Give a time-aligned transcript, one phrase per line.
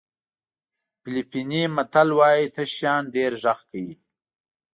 [1.01, 3.93] فلیپیني متل وایي تش شیان ډېر غږ کوي.